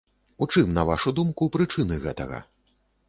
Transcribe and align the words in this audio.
У 0.45 0.47
чым, 0.53 0.71
на 0.77 0.85
вашу 0.89 1.13
думку, 1.19 1.49
прычыны 1.57 2.01
гэтага? 2.07 2.41